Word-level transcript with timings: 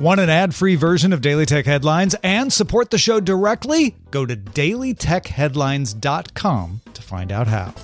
Want 0.00 0.18
an 0.18 0.30
ad 0.30 0.54
free 0.54 0.76
version 0.76 1.12
of 1.12 1.20
Daily 1.20 1.44
Tech 1.44 1.66
Headlines 1.66 2.16
and 2.22 2.50
support 2.50 2.88
the 2.88 2.96
show 2.96 3.20
directly? 3.20 3.96
Go 4.10 4.24
to 4.24 4.34
dailytechheadlines.com 4.34 6.80
to 6.94 7.02
find 7.02 7.30
out 7.30 7.46
how. 7.46 7.74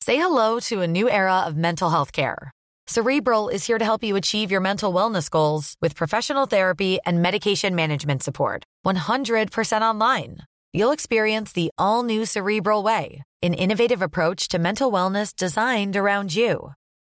Say 0.00 0.16
hello 0.16 0.60
to 0.60 0.80
a 0.80 0.86
new 0.86 1.10
era 1.10 1.40
of 1.40 1.58
mental 1.58 1.90
health 1.90 2.12
care. 2.12 2.50
Cerebral 2.86 3.50
is 3.50 3.66
here 3.66 3.78
to 3.78 3.84
help 3.84 4.02
you 4.02 4.16
achieve 4.16 4.50
your 4.50 4.62
mental 4.62 4.94
wellness 4.94 5.28
goals 5.28 5.76
with 5.82 5.94
professional 5.94 6.46
therapy 6.46 6.98
and 7.04 7.20
medication 7.20 7.74
management 7.74 8.22
support. 8.22 8.64
100% 8.86 9.82
online. 9.82 10.38
You'll 10.72 10.92
experience 10.92 11.52
the 11.52 11.70
all 11.76 12.02
new 12.02 12.24
Cerebral 12.24 12.82
Way, 12.82 13.24
an 13.42 13.52
innovative 13.52 14.00
approach 14.00 14.48
to 14.48 14.58
mental 14.58 14.90
wellness 14.90 15.36
designed 15.36 15.96
around 15.96 16.34
you. 16.34 16.70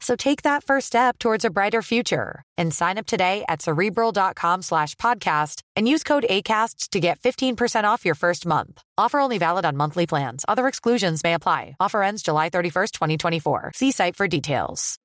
So 0.00 0.16
take 0.16 0.42
that 0.42 0.64
first 0.64 0.88
step 0.88 1.18
towards 1.18 1.44
a 1.44 1.50
brighter 1.50 1.80
future 1.80 2.42
and 2.58 2.74
sign 2.74 2.98
up 2.98 3.06
today 3.06 3.44
at 3.48 3.62
cerebral.com 3.62 4.62
slash 4.62 4.94
podcast 4.96 5.62
and 5.76 5.88
use 5.88 6.02
code 6.02 6.26
ACasts 6.28 6.88
to 6.90 7.00
get 7.00 7.20
15% 7.20 7.84
off 7.84 8.04
your 8.04 8.14
first 8.14 8.44
month. 8.44 8.82
Offer 8.98 9.20
only 9.20 9.38
valid 9.38 9.64
on 9.64 9.76
monthly 9.76 10.06
plans. 10.06 10.44
Other 10.46 10.68
exclusions 10.68 11.22
may 11.24 11.34
apply. 11.34 11.76
Offer 11.80 12.02
ends 12.02 12.22
July 12.22 12.50
31st, 12.50 12.92
2024. 12.92 13.72
See 13.74 13.92
site 13.92 14.16
for 14.16 14.28
details. 14.28 14.98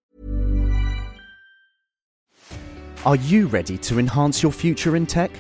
Are 3.06 3.16
you 3.16 3.48
ready 3.48 3.78
to 3.78 4.00
enhance 4.00 4.44
your 4.44 4.52
future 4.52 4.98
in 4.98 5.06
tech? 5.06 5.32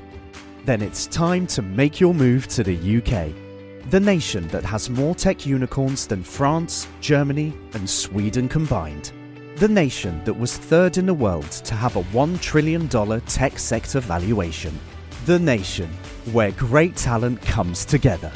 Then 0.63 0.81
it's 0.81 1.07
time 1.07 1.45
to 1.47 1.61
make 1.61 1.99
your 1.99 2.13
move 2.13 2.47
to 2.49 2.63
the 2.63 2.77
UK. 2.77 3.33
The 3.89 3.99
nation 3.99 4.47
that 4.49 4.63
has 4.63 4.89
more 4.89 5.15
tech 5.15 5.45
unicorns 5.45 6.07
than 6.07 6.23
France, 6.23 6.87
Germany, 7.02 7.53
and 7.73 7.89
Sweden 7.89 8.47
combined 8.47 9.11
the 9.59 9.67
nation 9.67 10.23
that 10.23 10.33
was 10.33 10.57
third 10.57 10.97
in 10.97 11.05
the 11.05 11.13
world 11.13 11.52
to 11.52 11.75
have 11.75 11.97
a 11.97 12.03
$1 12.03 12.39
trillion 12.39 12.88
tech 12.88 13.59
sector 13.59 13.99
valuation. 13.99 14.77
The 15.25 15.38
nation 15.38 15.89
where 16.31 16.52
great 16.52 16.95
talent 16.95 17.41
comes 17.41 17.83
together. 17.83 18.31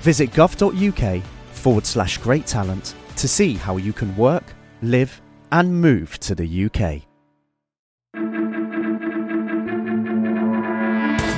Visit 0.00 0.30
gov.uk 0.30 1.22
forward 1.52 1.84
slash 1.84 2.16
great 2.16 2.46
talent 2.46 2.94
to 3.16 3.28
see 3.28 3.54
how 3.54 3.76
you 3.76 3.92
can 3.92 4.16
work, 4.16 4.44
live, 4.80 5.20
and 5.52 5.80
move 5.82 6.18
to 6.20 6.34
the 6.34 6.64
UK. 6.64 7.02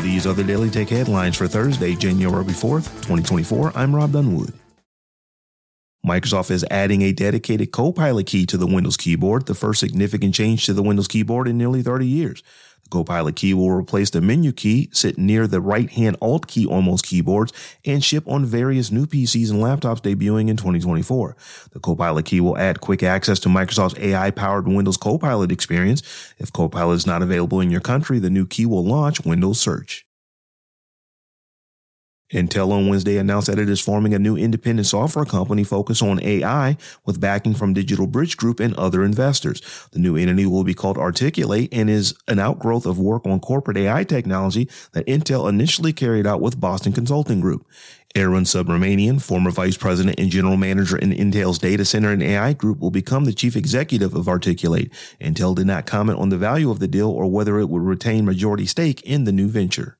These 0.05 0.25
are 0.25 0.35
the 0.35 0.45
Daily 0.45 0.71
Tech 0.71 0.89
headlines 0.89 1.37
for 1.37 1.49
Thursday, 1.49 1.97
January 1.97 2.45
4th, 2.45 2.87
2024. 3.03 3.73
I'm 3.75 3.95
Rob 3.95 4.13
Dunwood. 4.13 4.55
Microsoft 6.07 6.53
is 6.53 6.65
adding 6.71 7.03
a 7.03 7.13
dedicated 7.13 7.73
Copilot 7.73 8.27
key 8.27 8.47
to 8.47 8.57
the 8.57 8.67
Windows 8.67 8.97
keyboard, 8.97 9.47
the 9.47 9.55
first 9.55 9.81
significant 9.81 10.37
change 10.37 10.65
to 10.67 10.73
the 10.73 10.83
Windows 10.83 11.09
keyboard 11.09 11.49
in 11.49 11.59
nearly 11.59 11.83
30 11.83 12.07
years. 12.07 12.45
The 12.85 12.91
Copilot 12.91 13.35
key 13.35 13.53
will 13.53 13.73
replace 13.73 14.11
the 14.11 14.21
menu 14.21 14.53
key, 14.53 14.89
sit 14.93 15.19
near 15.19 15.49
the 15.49 15.61
right 15.61 15.91
hand 15.91 16.17
Alt 16.23 16.47
key 16.47 16.65
on 16.65 16.85
most 16.85 17.05
keyboards, 17.05 17.53
and 17.85 18.05
ship 18.05 18.23
on 18.29 18.45
various 18.45 18.93
new 18.93 19.07
PCs 19.07 19.51
and 19.51 19.61
laptops 19.61 20.01
debuting 20.01 20.49
in 20.49 20.57
2024. 20.57 21.37
The 21.73 21.81
Copilot 21.81 22.25
key 22.25 22.41
will 22.41 22.57
add 22.57 22.81
quick 22.81 23.03
access 23.03 23.41
to 23.41 23.49
Microsoft's 23.49 23.99
AI 23.99 24.31
powered 24.31 24.69
Windows 24.69 24.97
Copilot 24.97 25.51
experience. 25.51 26.05
If 26.39 26.53
Copilot 26.53 26.95
is 26.95 27.07
not 27.09 27.23
available 27.23 27.61
in 27.61 27.73
your 27.73 27.81
country, 27.81 28.21
the 28.21 28.31
new 28.31 28.47
key 28.47 28.67
will 28.67 28.85
launch 28.85 29.25
Windows 29.25 29.59
Search. 29.59 30.06
Intel 32.33 32.73
on 32.73 32.89
Wednesday 32.89 33.19
announced 33.19 33.47
that 33.47 33.59
it 33.59 33.69
is 33.69 33.81
forming 33.81 34.13
a 34.13 34.19
new 34.19 34.37
independent 34.37 34.87
software 34.87 35.25
company 35.25 35.63
focused 35.63 36.03
on 36.03 36.21
AI 36.25 36.77
with 37.05 37.21
backing 37.21 37.55
from 37.55 37.73
DigitalBridge 37.73 38.37
Group 38.37 38.59
and 38.59 38.75
other 38.75 39.05
investors. 39.05 39.63
The 39.93 40.01
new 40.01 40.17
entity 40.17 40.45
will 40.45 40.65
be 40.65 40.75
called 40.75 40.97
Articul8 40.97 41.69
and 41.71 41.89
is 41.89 42.15
an 42.27 42.41
outgrowth 42.41 42.85
of 42.85 42.99
work 42.99 43.25
on 43.27 43.39
corporate 43.39 43.77
AI 43.77 44.03
technology 44.03 44.69
that 44.93 45.07
Intel 45.07 45.49
initially 45.49 45.93
carried 45.93 46.27
out 46.27 46.41
with 46.41 46.59
Boston 46.59 46.93
Consulting 46.93 47.41
Group. 47.41 47.65
Arun 48.17 48.45
Subramaniyan, 48.45 49.23
former 49.23 49.53
vice 49.53 49.77
president 49.77 50.19
and 50.19 50.31
general 50.31 50.57
manager 50.57 50.97
in 50.97 51.13
Intel's 51.13 51.61
data 51.61 51.85
center 51.85 52.11
and 52.11 52.23
AI 52.23 52.55
group, 52.55 52.81
will 52.81 52.91
become 52.91 53.25
the 53.25 53.33
chief 53.33 53.55
executive 53.55 54.15
of 54.15 54.27
Articul8. 54.27 54.91
Intel 55.21 55.55
did 55.55 55.67
not 55.69 55.87
comment 55.87 56.19
on 56.19 56.31
the 56.31 56.39
value 56.39 56.73
of 56.73 56.81
the 56.81 56.89
deal 56.89 57.11
or 57.11 57.31
whether 57.31 57.61
it 57.61 57.69
would 57.69 57.83
retain 57.83 58.25
majority 58.25 58.67
stake 58.67 59.01
in 59.03 59.25
the 59.25 59.33
new 59.33 59.49
venture. 59.49 59.97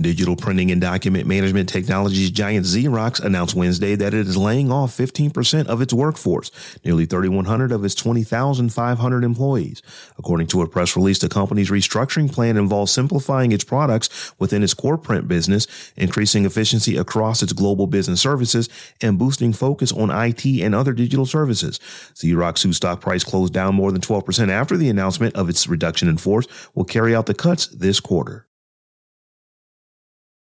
Digital 0.00 0.36
printing 0.36 0.70
and 0.70 0.80
document 0.80 1.26
management 1.26 1.70
technologies 1.70 2.30
giant 2.30 2.66
Xerox 2.66 3.18
announced 3.24 3.54
Wednesday 3.54 3.94
that 3.94 4.12
it 4.12 4.26
is 4.26 4.36
laying 4.36 4.70
off 4.70 4.94
15% 4.94 5.66
of 5.68 5.80
its 5.80 5.94
workforce, 5.94 6.50
nearly 6.84 7.06
3,100 7.06 7.72
of 7.72 7.82
its 7.82 7.94
20,500 7.94 9.24
employees. 9.24 9.80
According 10.18 10.48
to 10.48 10.60
a 10.60 10.68
press 10.68 10.96
release, 10.96 11.18
the 11.18 11.30
company's 11.30 11.70
restructuring 11.70 12.30
plan 12.30 12.58
involves 12.58 12.92
simplifying 12.92 13.52
its 13.52 13.64
products 13.64 14.34
within 14.38 14.62
its 14.62 14.74
core 14.74 14.98
print 14.98 15.28
business, 15.28 15.66
increasing 15.96 16.44
efficiency 16.44 16.98
across 16.98 17.42
its 17.42 17.54
global 17.54 17.86
business 17.86 18.20
services, 18.20 18.68
and 19.00 19.18
boosting 19.18 19.54
focus 19.54 19.92
on 19.92 20.10
IT 20.10 20.44
and 20.44 20.74
other 20.74 20.92
digital 20.92 21.24
services. 21.24 21.78
Xerox, 22.14 22.62
whose 22.62 22.76
stock 22.76 23.00
price 23.00 23.24
closed 23.24 23.54
down 23.54 23.74
more 23.74 23.92
than 23.92 24.02
12% 24.02 24.50
after 24.50 24.76
the 24.76 24.90
announcement 24.90 25.34
of 25.36 25.48
its 25.48 25.66
reduction 25.66 26.06
in 26.08 26.18
force, 26.18 26.46
will 26.74 26.84
carry 26.84 27.14
out 27.14 27.24
the 27.24 27.34
cuts 27.34 27.68
this 27.68 27.98
quarter. 27.98 28.45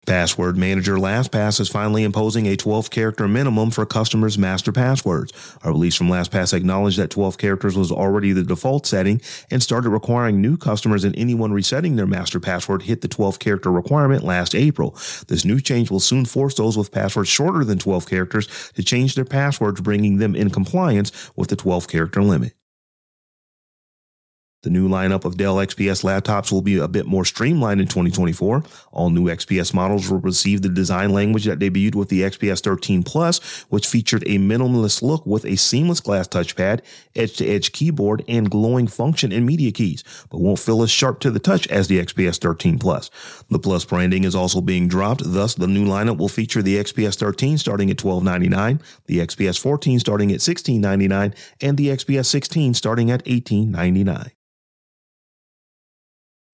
Password 0.10 0.58
Manager 0.58 0.96
LastPass 0.96 1.60
is 1.60 1.70
finally 1.70 2.04
imposing 2.04 2.48
a 2.48 2.56
12 2.56 2.90
character 2.90 3.28
minimum 3.28 3.70
for 3.70 3.86
customers' 3.86 4.40
master 4.40 4.72
passwords. 4.72 5.32
A 5.64 5.70
release 5.70 5.94
from 5.94 6.08
LastPass 6.08 6.52
acknowledged 6.52 6.98
that 6.98 7.12
12 7.12 7.38
characters 7.38 7.78
was 7.78 7.92
already 7.92 8.32
the 8.32 8.42
default 8.42 8.88
setting 8.88 9.22
and 9.52 9.62
started 9.62 9.92
requiring 9.92 10.42
new 10.42 10.58
customers 10.58 11.04
and 11.04 11.16
anyone 11.16 11.54
resetting 11.54 11.96
their 11.96 12.08
master 12.08 12.40
password 12.40 12.82
hit 12.82 13.02
the 13.02 13.08
12 13.08 13.38
character 13.38 13.72
requirement 13.72 14.24
last 14.24 14.56
April. 14.56 14.98
This 15.28 15.46
new 15.46 15.60
change 15.60 15.92
will 15.92 16.00
soon 16.00 16.26
force 16.26 16.56
those 16.56 16.76
with 16.76 16.92
passwords 16.92 17.30
shorter 17.30 17.64
than 17.64 17.78
12 17.78 18.08
characters 18.08 18.48
to 18.74 18.82
change 18.82 19.14
their 19.14 19.26
passwords, 19.26 19.80
bringing 19.80 20.18
them 20.18 20.36
in 20.36 20.50
compliance 20.50 21.12
with 21.36 21.50
the 21.50 21.56
12 21.56 21.88
character 21.88 22.24
limit. 22.24 22.59
The 24.62 24.70
new 24.70 24.90
lineup 24.90 25.24
of 25.24 25.38
Dell 25.38 25.56
XPS 25.56 26.04
laptops 26.04 26.52
will 26.52 26.62
be 26.62 26.76
a 26.76 26.88
bit 26.90 27.06
more 27.06 27.24
streamlined 27.24 27.80
in 27.80 27.88
2024. 27.88 28.66
All 28.92 29.10
new 29.10 29.28
XPS 29.28 29.74
models 29.74 30.10
will 30.10 30.20
receive 30.20 30.62
the 30.62 30.68
design 30.68 31.12
language 31.12 31.46
that 31.46 31.60
debuted 31.60 31.96
with 31.96 32.10
the 32.10 32.24
XPS 32.24 32.62
13 32.62 33.04
Plus, 33.04 33.40
which 33.70 33.88
featured 33.88 34.24
a 34.24 34.38
minimalist 34.38 35.02
look 35.02 35.26
with 35.26 35.46
a 35.46 35.56
seamless 35.56 36.02
glass 36.02 36.28
touchpad, 36.28 36.82
edge-to-edge 37.16 37.72
keyboard, 37.72 38.26
and 38.28 38.52
glowing 38.52 38.88
function 38.88 39.32
and 39.32 39.46
media 39.46 39.72
keys, 39.72 40.04
but 40.30 40.42
won't 40.42 40.60
feel 40.60 40.84
as 40.84 40.92
sharp 40.92 41.22
to 41.22 41.32
the 41.32 41.40
touch 41.40 41.66
as 41.70 41.88
the 41.88 42.04
XPS 42.04 42.38
13 42.38 42.80
Plus. 42.80 43.10
The 43.50 43.60
Plus 43.60 43.86
branding 43.86 44.26
is 44.26 44.36
also 44.36 44.60
being 44.60 44.90
dropped, 44.90 45.22
thus 45.24 45.56
the 45.56 45.68
new 45.68 45.86
lineup 45.86 46.18
will 46.18 46.28
feature 46.28 46.62
the 46.62 46.76
XPS 46.76 47.18
13 47.18 47.58
starting 47.60 47.90
at 47.90 47.96
$12.99, 47.96 48.82
the 49.06 49.20
XPS 49.20 49.58
14 49.58 50.00
starting 50.00 50.34
at 50.34 50.42
$16.99, 50.42 51.34
and 51.62 51.78
the 51.78 51.88
XPS 51.88 52.26
16 52.26 52.74
starting 52.74 53.10
at 53.10 53.24
$18.99. 53.24 54.32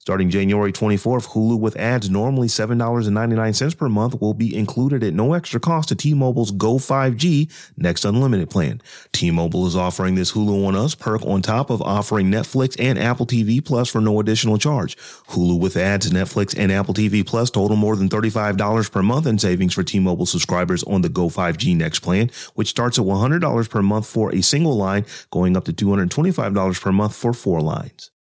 Starting 0.05 0.29
January 0.29 0.71
24th, 0.71 1.29
Hulu 1.29 1.59
with 1.59 1.75
ads 1.77 2.11
normally 2.11 2.47
$7.99 2.47 3.75
per 3.75 3.89
month 3.89 4.21
will 4.21 4.35
be 4.35 4.55
included 4.55 5.03
at 5.03 5.15
no 5.15 5.33
extra 5.33 5.59
cost 5.59 5.89
to 5.89 5.95
T-Mobile's 5.95 6.51
Go 6.51 6.75
5G 6.75 7.51
Next 7.75 8.05
Unlimited 8.05 8.51
plan. 8.51 8.83
T-Mobile 9.13 9.65
is 9.65 9.75
offering 9.75 10.13
this 10.13 10.33
Hulu 10.33 10.67
on 10.67 10.75
Us 10.75 10.93
perk 10.93 11.25
on 11.25 11.41
top 11.41 11.71
of 11.71 11.81
offering 11.81 12.29
Netflix 12.29 12.75
and 12.77 12.99
Apple 12.99 13.25
TV 13.25 13.65
Plus 13.65 13.89
for 13.89 13.99
no 13.99 14.19
additional 14.19 14.59
charge. 14.59 14.95
Hulu 15.29 15.59
with 15.59 15.75
ads, 15.75 16.11
Netflix, 16.11 16.55
and 16.55 16.71
Apple 16.71 16.93
TV 16.93 17.25
Plus 17.25 17.49
total 17.49 17.75
more 17.75 17.95
than 17.95 18.07
$35 18.07 18.91
per 18.91 19.01
month 19.01 19.25
in 19.25 19.39
savings 19.39 19.73
for 19.73 19.81
T-Mobile 19.81 20.27
subscribers 20.27 20.83
on 20.83 21.01
the 21.01 21.09
Go 21.09 21.29
5G 21.29 21.75
Next 21.75 22.01
plan, 22.01 22.29
which 22.53 22.67
starts 22.67 22.99
at 22.99 23.05
$100 23.05 23.69
per 23.71 23.81
month 23.81 24.05
for 24.05 24.31
a 24.35 24.43
single 24.43 24.77
line, 24.77 25.07
going 25.31 25.57
up 25.57 25.65
to 25.65 25.73
$225 25.73 26.79
per 26.79 26.91
month 26.91 27.15
for 27.15 27.33
four 27.33 27.59
lines. 27.59 28.11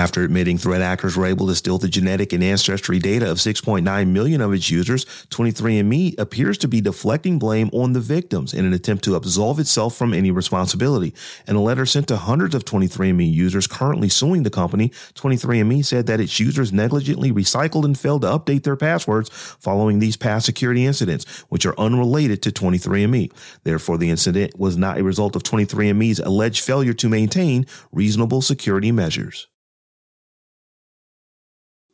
After 0.00 0.24
admitting 0.24 0.56
threat 0.56 0.80
actors 0.80 1.14
were 1.14 1.26
able 1.26 1.46
to 1.48 1.54
steal 1.54 1.76
the 1.76 1.86
genetic 1.86 2.32
and 2.32 2.42
ancestry 2.42 2.98
data 2.98 3.30
of 3.30 3.36
6.9 3.36 4.08
million 4.08 4.40
of 4.40 4.54
its 4.54 4.70
users, 4.70 5.04
23andMe 5.28 6.18
appears 6.18 6.56
to 6.56 6.68
be 6.68 6.80
deflecting 6.80 7.38
blame 7.38 7.68
on 7.74 7.92
the 7.92 8.00
victims 8.00 8.54
in 8.54 8.64
an 8.64 8.72
attempt 8.72 9.04
to 9.04 9.14
absolve 9.14 9.58
itself 9.58 9.94
from 9.94 10.14
any 10.14 10.30
responsibility. 10.30 11.12
In 11.46 11.54
a 11.54 11.60
letter 11.60 11.84
sent 11.84 12.08
to 12.08 12.16
hundreds 12.16 12.54
of 12.54 12.64
23andMe 12.64 13.30
users 13.30 13.66
currently 13.66 14.08
suing 14.08 14.42
the 14.42 14.48
company, 14.48 14.88
23andMe 15.16 15.84
said 15.84 16.06
that 16.06 16.18
its 16.18 16.40
users 16.40 16.72
negligently 16.72 17.30
recycled 17.30 17.84
and 17.84 17.98
failed 17.98 18.22
to 18.22 18.28
update 18.28 18.62
their 18.62 18.76
passwords 18.76 19.28
following 19.28 19.98
these 19.98 20.16
past 20.16 20.46
security 20.46 20.86
incidents, 20.86 21.26
which 21.50 21.66
are 21.66 21.78
unrelated 21.78 22.40
to 22.40 22.50
23andMe. 22.50 23.30
Therefore, 23.64 23.98
the 23.98 24.08
incident 24.08 24.58
was 24.58 24.78
not 24.78 24.96
a 24.96 25.04
result 25.04 25.36
of 25.36 25.42
23andMe's 25.42 26.20
alleged 26.20 26.64
failure 26.64 26.94
to 26.94 27.10
maintain 27.10 27.66
reasonable 27.92 28.40
security 28.40 28.92
measures. 28.92 29.46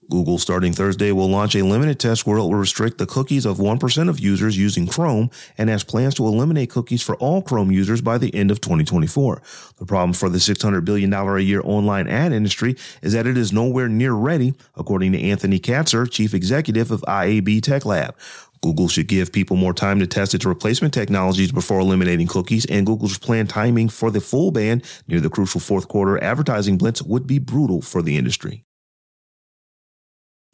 Google 0.08 0.38
starting 0.38 0.72
Thursday 0.72 1.10
will 1.12 1.28
launch 1.28 1.54
a 1.54 1.64
limited 1.64 1.98
test 1.98 2.26
where 2.26 2.38
it 2.38 2.42
will 2.42 2.54
restrict 2.54 2.98
the 2.98 3.06
cookies 3.06 3.44
of 3.44 3.58
1% 3.58 4.08
of 4.08 4.20
users 4.20 4.56
using 4.56 4.86
Chrome 4.86 5.30
and 5.58 5.68
has 5.68 5.84
plans 5.84 6.14
to 6.16 6.26
eliminate 6.26 6.70
cookies 6.70 7.02
for 7.02 7.16
all 7.16 7.42
Chrome 7.42 7.72
users 7.72 8.00
by 8.00 8.18
the 8.18 8.34
end 8.34 8.50
of 8.50 8.60
2024. 8.60 9.42
The 9.78 9.86
problem 9.86 10.12
for 10.12 10.28
the 10.28 10.38
$600 10.38 10.84
billion 10.84 11.12
a 11.12 11.38
year 11.40 11.60
online 11.64 12.06
ad 12.08 12.32
industry 12.32 12.76
is 13.02 13.12
that 13.14 13.26
it 13.26 13.36
is 13.36 13.52
nowhere 13.52 13.88
near 13.88 14.12
ready, 14.12 14.54
according 14.76 15.12
to 15.12 15.20
Anthony 15.20 15.58
Katsur, 15.58 16.10
chief 16.10 16.34
executive 16.34 16.90
of 16.90 17.02
IAB 17.02 17.62
Tech 17.62 17.84
Lab. 17.84 18.14
Google 18.62 18.88
should 18.88 19.06
give 19.06 19.32
people 19.32 19.56
more 19.56 19.74
time 19.74 20.00
to 20.00 20.06
test 20.06 20.34
its 20.34 20.44
replacement 20.44 20.94
technologies 20.94 21.52
before 21.52 21.80
eliminating 21.80 22.26
cookies, 22.26 22.64
and 22.66 22.86
Google's 22.86 23.18
planned 23.18 23.50
timing 23.50 23.88
for 23.88 24.10
the 24.10 24.20
full 24.20 24.50
ban 24.50 24.82
near 25.06 25.20
the 25.20 25.30
crucial 25.30 25.60
fourth 25.60 25.88
quarter 25.88 26.22
advertising 26.22 26.78
blitz 26.78 27.02
would 27.02 27.26
be 27.26 27.38
brutal 27.38 27.80
for 27.82 28.02
the 28.02 28.16
industry. 28.16 28.65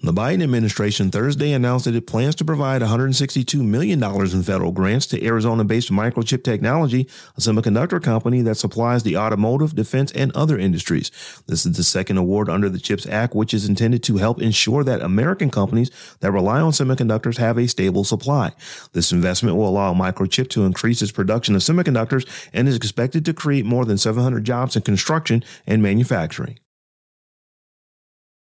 The 0.04 0.12
Biden 0.12 0.42
administration 0.42 1.12
Thursday 1.12 1.52
announced 1.52 1.84
that 1.84 1.94
it 1.94 2.08
plans 2.08 2.34
to 2.34 2.44
provide 2.44 2.82
$162 2.82 3.64
million 3.64 4.02
in 4.02 4.42
federal 4.42 4.72
grants 4.72 5.06
to 5.06 5.24
Arizona 5.24 5.62
based 5.62 5.92
Microchip 5.92 6.42
Technology, 6.42 7.08
a 7.36 7.40
semiconductor 7.40 8.02
company 8.02 8.42
that 8.42 8.56
supplies 8.56 9.04
the 9.04 9.16
automotive, 9.16 9.76
defense, 9.76 10.10
and 10.10 10.32
other 10.32 10.58
industries. 10.58 11.12
This 11.46 11.64
is 11.64 11.76
the 11.76 11.84
second 11.84 12.16
award 12.16 12.48
under 12.48 12.68
the 12.68 12.80
CHIPS 12.80 13.06
Act, 13.06 13.36
which 13.36 13.54
is 13.54 13.68
intended 13.68 14.02
to 14.02 14.16
help 14.16 14.42
ensure 14.42 14.82
that 14.82 15.02
American 15.02 15.50
companies 15.50 15.92
that 16.18 16.32
rely 16.32 16.60
on 16.60 16.72
semiconductors 16.72 17.36
have 17.36 17.56
a 17.56 17.68
stable 17.68 18.02
supply. 18.02 18.50
This 18.94 19.12
investment 19.12 19.56
will 19.56 19.68
allow 19.68 19.94
Microchip 19.94 20.50
to 20.50 20.64
increase 20.64 21.00
its 21.00 21.12
production 21.12 21.54
of 21.54 21.62
semiconductors 21.62 22.28
and 22.52 22.66
is 22.66 22.74
expected 22.74 23.24
to 23.26 23.34
create 23.34 23.66
more 23.66 23.84
than 23.84 23.98
700 23.98 24.42
jobs 24.42 24.74
in 24.74 24.82
construction 24.82 25.44
and 25.64 25.80
manufacturing. 25.80 26.58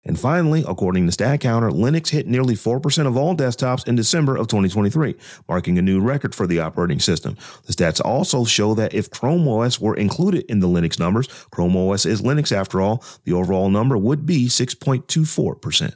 And 0.07 0.19
finally, 0.19 0.63
according 0.67 1.07
to 1.07 1.15
StatCounter, 1.15 1.71
Linux 1.71 2.09
hit 2.09 2.27
nearly 2.27 2.55
4% 2.55 3.05
of 3.05 3.17
all 3.17 3.35
desktops 3.35 3.87
in 3.87 3.95
December 3.95 4.37
of 4.37 4.47
2023, 4.47 5.15
marking 5.47 5.77
a 5.77 5.81
new 5.81 6.01
record 6.01 6.33
for 6.33 6.47
the 6.47 6.59
operating 6.59 6.99
system. 6.99 7.37
The 7.65 7.73
stats 7.73 8.03
also 8.03 8.45
show 8.45 8.73
that 8.75 8.93
if 8.93 9.11
Chrome 9.11 9.47
OS 9.47 9.79
were 9.79 9.95
included 9.95 10.45
in 10.49 10.61
the 10.61 10.67
Linux 10.67 10.97
numbers, 10.97 11.27
Chrome 11.51 11.75
OS 11.75 12.05
is 12.05 12.21
Linux 12.21 12.55
after 12.55 12.81
all, 12.81 13.03
the 13.25 13.33
overall 13.33 13.69
number 13.69 13.97
would 13.97 14.25
be 14.25 14.47
6.24%. 14.47 15.93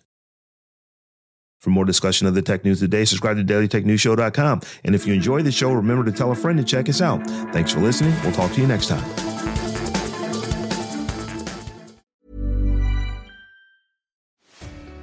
For 1.61 1.69
more 1.69 1.85
discussion 1.85 2.25
of 2.25 2.33
the 2.33 2.41
tech 2.41 2.65
news 2.65 2.79
today, 2.79 3.05
subscribe 3.05 3.37
to 3.37 3.43
dailytechnewsshow.com. 3.43 4.61
And 4.83 4.95
if 4.95 5.05
you 5.05 5.13
enjoy 5.13 5.43
the 5.43 5.51
show, 5.51 5.71
remember 5.71 6.03
to 6.03 6.11
tell 6.11 6.31
a 6.31 6.35
friend 6.35 6.57
to 6.57 6.63
check 6.63 6.89
us 6.89 7.01
out. 7.01 7.25
Thanks 7.53 7.71
for 7.71 7.79
listening. 7.79 8.15
We'll 8.23 8.31
talk 8.31 8.51
to 8.53 8.61
you 8.61 8.67
next 8.67 8.87
time. 8.87 9.60